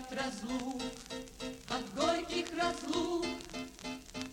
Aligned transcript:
от 0.00 0.12
разлук, 0.12 0.82
от 1.68 1.94
горьких 1.94 2.46
разлук, 2.58 3.26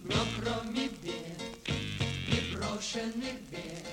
но 0.04 0.16
кроме 0.40 0.88
бед 0.88 1.42
и 2.28 2.56
брошенных 2.56 3.42
бед, 3.52 3.86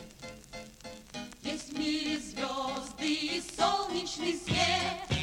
есть 1.42 1.72
в 1.72 1.78
мире 1.78 2.18
звезды 2.18 3.14
и 3.14 3.42
солнечный 3.56 4.38
свет. 4.38 5.13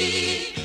be. 0.00 0.59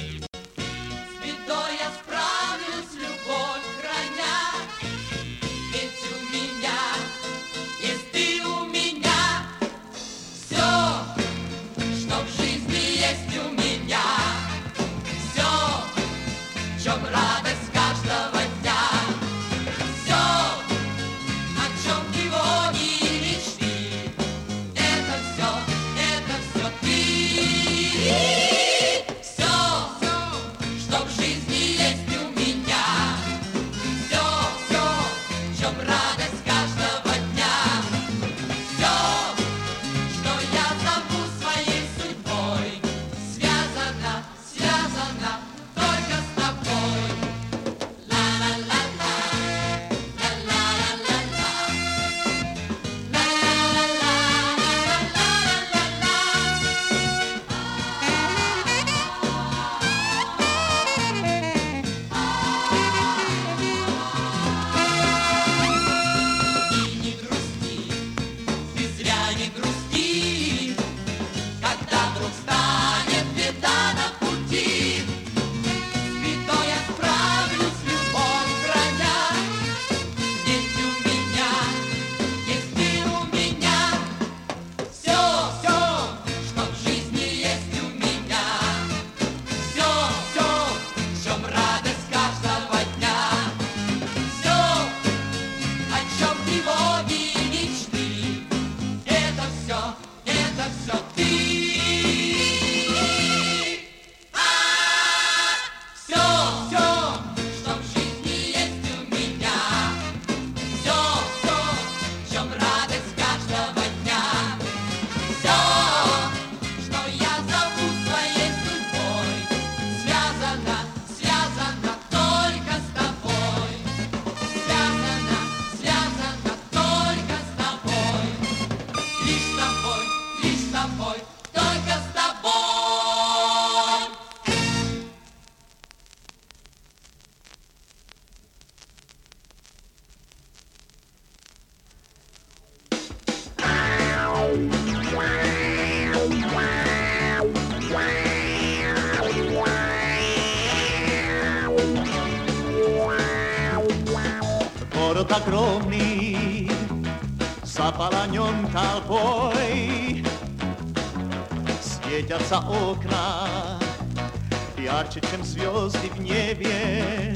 скачет, 165.16 165.30
чем 165.32 165.44
звезды 165.44 166.10
в 166.10 166.22
небе. 166.22 167.36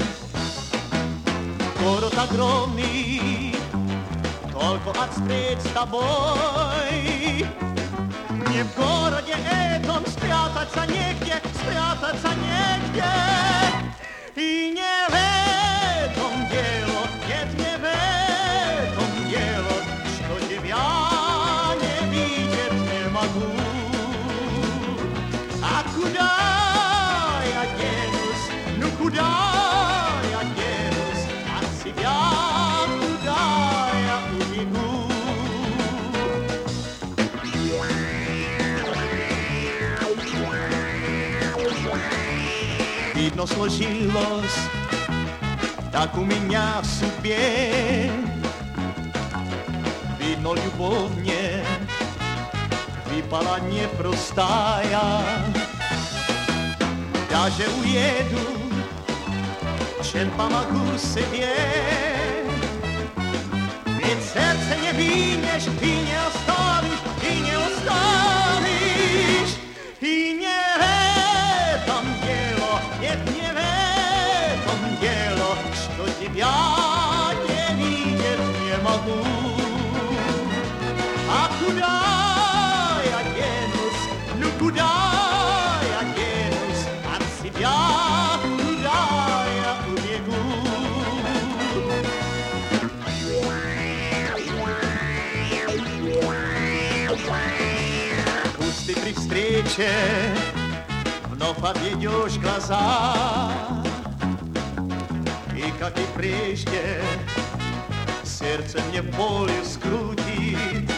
Город 1.82 2.14
огромный, 2.16 3.54
только 4.52 4.90
отстреть 5.02 5.60
с 5.60 5.70
тобой. 5.70 7.46
Не 8.48 8.64
в 8.64 8.76
городе 8.76 9.36
Видно 43.39 43.47
сложилось 43.47 44.59
так 45.95 46.17
у 46.17 46.25
меня 46.25 46.81
в 46.81 46.85
судьбе. 46.85 48.11
Видно, 50.19 50.53
любовь 50.53 51.09
мне 51.15 51.63
выпала 53.09 53.61
непростая. 53.61 55.23
Даже 57.31 57.63
уеду, 57.81 58.45
чем 60.03 60.29
помогу 60.31 60.97
себе. 60.97 61.55
Ведь 63.85 64.23
сердце 64.33 64.75
не 64.81 64.91
винешь, 64.97 65.63
ты 65.79 65.95
не 65.95 66.17
оставишь, 66.27 67.03
ты 67.21 67.35
не 67.39 67.51
оставишь. 67.51 68.88
дело, 75.00 75.56
что 75.74 76.04
тебя 76.22 76.54
не 77.48 77.62
видеть 77.76 78.44
не 78.60 78.76
могу. 78.82 79.20
А 81.28 81.48
куда 81.58 81.96
я 83.04 83.20
денусь, 83.34 84.04
ну 84.36 84.46
куда 84.58 84.92
я 85.88 86.00
денусь 86.14 86.86
от 87.14 87.22
себя, 87.40 87.78
куда 88.42 89.00
я 89.64 89.72
убегу? 89.88 90.44
Пусть 98.58 98.86
ты 98.86 98.92
при 99.00 99.12
встрече 99.14 99.90
вновь 101.26 101.58
обведешь 101.62 102.36
глаза, 102.38 103.14
как 105.79 105.97
и 105.97 106.05
прежде 106.15 107.01
сердце 108.23 108.79
мне 108.89 109.01
боль 109.01 109.51
скрутит. 109.63 110.91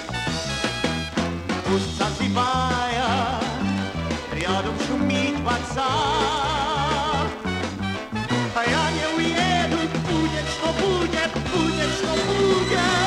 Пусть 1.65 1.97
зазывая 1.97 3.39
рядом 4.33 4.73
шумит 4.87 5.39
вода, 5.39 5.89
А 8.55 8.63
я 8.65 8.91
не 8.91 9.17
уеду, 9.17 9.77
будет 10.09 10.47
что 10.55 10.73
будет, 10.81 11.31
будет 11.51 11.89
что 11.95 12.13
будет. 12.27 13.00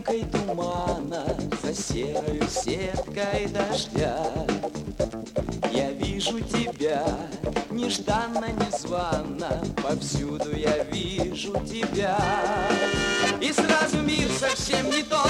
Дымкой 0.00 0.24
тумана, 0.24 1.24
за 1.62 1.74
серою 1.74 2.42
сеткой 2.48 3.46
дождя. 3.48 4.26
Я 5.72 5.90
вижу 5.92 6.40
тебя 6.40 7.04
нежданно, 7.70 8.46
незванно, 8.52 9.62
повсюду 9.82 10.54
я 10.56 10.84
вижу 10.84 11.52
тебя. 11.66 12.18
И 13.40 13.52
сразу 13.52 13.98
мир 14.02 14.28
совсем 14.38 14.90
не 14.90 15.02
тот, 15.02 15.29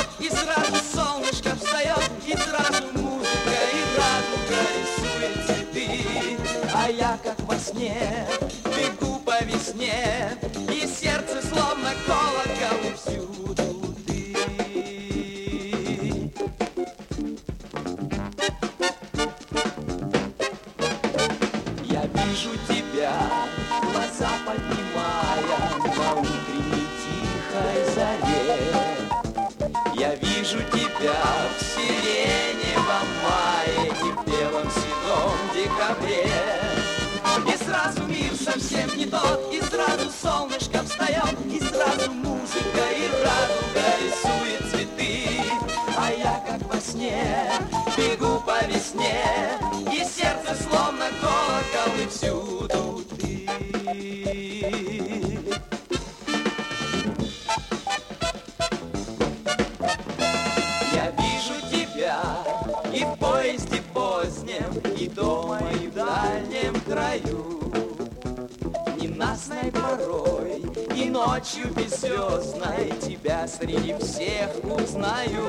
ночью 71.26 71.66
беззвездной 71.74 72.92
Тебя 73.00 73.46
среди 73.46 73.94
всех 73.98 74.50
узнаю. 74.64 75.46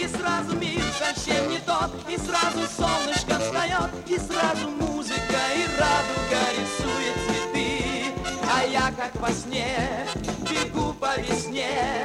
И 0.00 0.08
сразу 0.08 0.56
мир 0.56 0.82
совсем 0.98 1.50
не 1.50 1.58
тот, 1.58 1.90
и 2.08 2.16
сразу 2.16 2.66
солнышко 2.76 3.38
встает, 3.38 3.90
и 4.08 4.18
сразу 4.18 4.70
музыка 4.70 5.40
и 5.56 5.64
радуга 5.78 6.42
рисует 6.56 7.16
цветы. 7.26 8.14
А 8.50 8.64
я 8.64 8.92
как 8.96 9.14
во 9.20 9.30
сне 9.30 10.06
бегу 10.50 10.94
весне, 11.18 12.01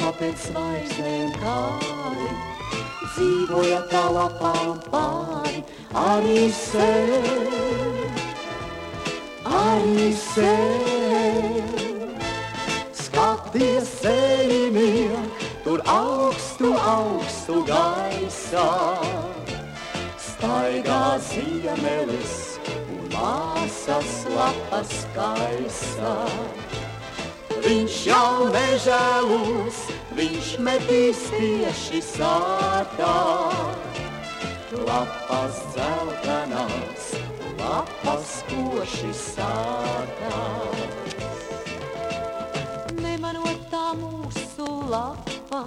Augama 0.00 0.16
pēc 0.16 0.44
zvaigznēm 0.48 1.32
kāri, 1.42 2.28
dzīvoja 3.02 3.80
tā 3.90 4.00
lapām 4.14 4.78
pāri, 4.86 5.60
arī 5.92 6.46
sen, 6.56 8.06
arī 9.44 10.06
sen. 10.16 11.68
Skaties 12.96 13.92
ceļiem, 14.00 15.28
tur 15.66 15.84
augstu, 15.84 16.72
augstu 16.94 17.60
gaisā. 17.68 18.66
Staigā 20.30 21.04
ziemelis 21.28 22.56
un 22.72 23.04
māsas 23.12 24.16
lapas 24.32 25.00
gaisā. 25.12 26.16
Viņš 27.60 27.96
jau 28.08 28.48
nežēlos, 28.54 29.78
viņš 30.16 30.50
metīs 30.64 31.20
tieši 31.34 32.00
sātā. 32.04 33.16
Lapas 34.86 35.58
dzeltenās, 35.74 37.10
lapas 37.58 38.32
koši 38.48 39.12
sātā. 39.18 40.40
Nemanot 43.02 43.66
tā 43.72 43.90
mūsu 44.00 44.68
lapa, 44.90 45.64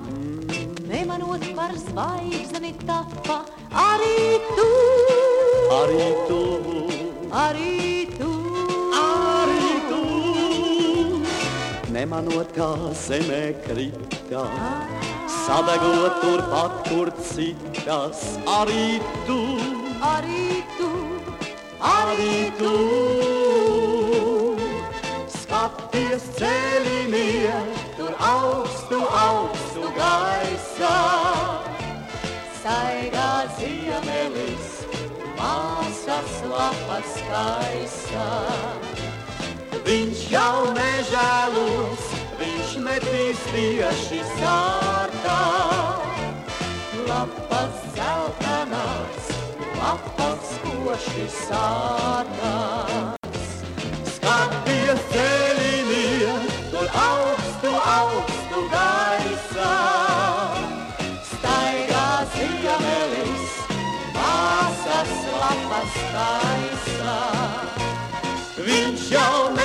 nemanot 0.90 1.46
par 1.58 1.76
zvaigzni 1.86 2.74
tapa, 2.88 3.44
arī 3.70 4.40
tu, 4.56 4.70
Arī 5.74 6.10
tu, 6.28 6.42
arī 7.34 8.06
tu, 8.18 8.33
Nemanot 11.94 12.50
kā 12.56 12.68
zemē 12.98 13.54
krita, 13.68 14.42
sadegot 15.30 16.16
turpat, 16.24 16.80
kur 16.88 17.12
citas. 17.22 18.24
Arī 18.50 18.98
tu, 19.28 19.38
arī 20.02 20.64
tu, 20.78 20.88
arī 21.90 22.38
tu. 22.58 22.72
Skaties 25.36 26.26
ceļiem, 26.40 27.70
tur 28.00 28.18
augstu, 28.30 29.04
augstu 29.20 29.94
gaisā. 30.00 30.98
Saigā 32.64 33.30
ziemelis, 33.60 34.74
māsas 35.38 36.42
lapas 36.56 37.22
gaisā. 37.30 38.28
Viņš 39.84 40.20
jau 40.32 40.72
nežēlos, 40.72 42.04
viņš 42.40 42.75
metīs 42.86 43.40
tieši 43.52 44.22
sārtā. 44.38 45.40
Lapas 47.04 47.82
zeltainās, 47.98 49.28
lapas 49.75 50.54
koši 50.63 51.25
sārtās. 51.36 53.20
Skaties 54.13 55.04
ceļiem, 55.12 56.48
tur 56.72 56.88
augstu, 57.04 57.74
augstu 57.96 58.63
gaisā. 58.72 59.74
Staigā 61.34 62.08
ziemelis, 62.38 63.60
māsas 64.16 65.13
lapas 65.44 66.00
gaisā. 66.16 67.20
Viņš 68.63 69.12
jau 69.12 69.38
nežēlos, 69.52 69.62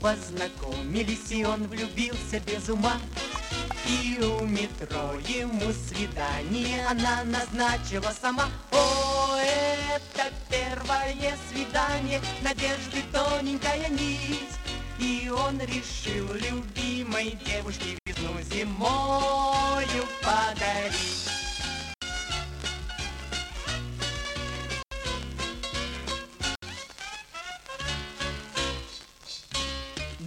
познакомились, 0.00 1.30
и 1.30 1.44
он 1.44 1.66
влюбился 1.68 2.40
без 2.40 2.68
ума. 2.68 2.98
И 3.86 4.18
у 4.22 4.44
метро 4.46 5.14
ему 5.26 5.72
свидание 5.72 6.86
она 6.86 7.24
назначила 7.24 8.12
сама. 8.20 8.48
О, 8.72 9.36
это 9.36 10.32
первое 10.48 11.36
свидание, 11.50 12.20
надежды 12.42 13.02
тоненькая 13.12 13.88
нить. 13.88 14.54
И 14.98 15.30
он 15.30 15.58
решил 15.60 16.32
любимой 16.34 17.38
девушке 17.46 17.98
весну 18.04 18.34
зимою 18.50 20.04
подарить. 20.22 20.79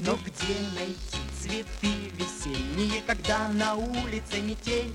Но 0.06 0.18
где 0.18 0.56
найти 0.76 1.18
цветы 1.42 2.12
весенние, 2.18 3.02
когда 3.08 3.48
на 3.48 3.76
улице 3.76 4.42
метель? 4.42 4.92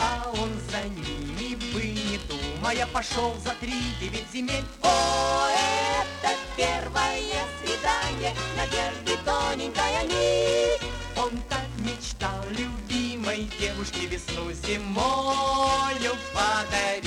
А 0.00 0.32
он 0.32 0.48
за 0.70 0.88
ними 0.88 1.54
бы 1.72 1.82
не 1.82 2.18
думая 2.28 2.86
пошел 2.86 3.34
за 3.44 3.50
три 3.60 3.74
девять 4.00 4.30
земель. 4.32 4.64
О, 4.82 5.48
это 5.50 6.34
первое 6.56 7.44
свидание, 7.60 8.34
надежды 8.56 9.18
тоненькая 9.22 10.02
нить. 10.04 10.80
Он 11.14 11.30
так 11.50 11.66
мечтал 11.80 12.42
любимой 12.48 13.50
девушке 13.60 14.06
весну 14.06 14.50
зимою 14.50 16.16
подарить. 16.32 17.01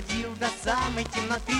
Ходил 0.00 0.34
до 0.36 0.48
самой 0.62 1.04
темноты. 1.04 1.54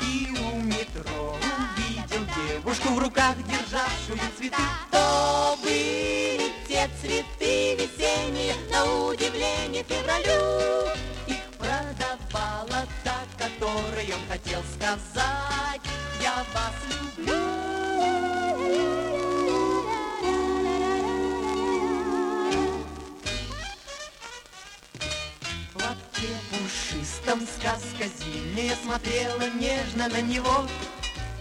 И 0.00 0.28
у 0.30 0.60
метро 0.60 1.36
увидел 1.36 2.24
девушку 2.48 2.88
в 2.88 2.98
руках, 2.98 3.36
державшую 3.46 4.18
цветы. 4.36 4.56
То 4.90 5.58
были 5.62 6.52
те 6.68 6.88
цветы 7.00 7.76
весенние 7.76 8.54
На 8.70 8.84
удивление 8.84 9.84
февралю. 9.84 10.90
Их 11.26 11.42
продавала 11.58 12.86
та, 13.04 13.16
которой 13.38 14.12
он 14.12 14.20
хотел 14.28 14.62
сказать. 14.74 15.80
Я 16.20 16.44
вас 16.54 16.74
люблю 16.90 17.71
сказка 27.62 28.04
зимняя 28.18 28.76
Смотрела 28.82 29.48
нежно 29.54 30.08
на 30.08 30.20
него. 30.20 30.66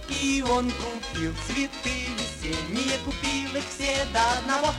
И 0.10 0.43
он 0.47 0.71
купил 0.71 1.34
цветы 1.47 2.05
весенние 2.17 2.97
Купил 3.05 3.55
их 3.55 3.63
все 3.69 4.05
до 4.13 4.39
одного 4.39 4.73